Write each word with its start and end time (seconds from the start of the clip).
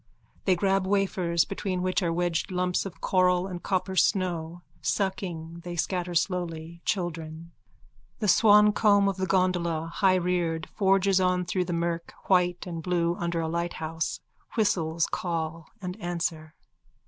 They 0.45 0.55
grab 0.55 0.87
wafers 0.87 1.45
between 1.45 1.83
which 1.83 2.01
are 2.01 2.11
wedged 2.11 2.49
lumps 2.49 2.87
of 2.87 3.01
coral 3.01 3.45
and 3.45 3.61
copper 3.61 3.95
snow. 3.95 4.63
Sucking, 4.81 5.59
they 5.63 5.75
scatter 5.75 6.15
slowly. 6.15 6.81
Children. 6.85 7.51
The 8.17 8.25
swancomb 8.27 9.07
of 9.07 9.17
the 9.17 9.27
gondola, 9.27 9.91
highreared, 9.93 10.67
forges 10.75 11.21
on 11.21 11.45
through 11.45 11.65
the 11.65 11.73
murk, 11.73 12.15
white 12.25 12.65
and 12.65 12.81
blue 12.81 13.15
under 13.17 13.41
a 13.41 13.47
lighthouse. 13.47 14.19
Whistles 14.57 15.05
call 15.05 15.67
and 15.83 15.95
answer.) 16.01 16.55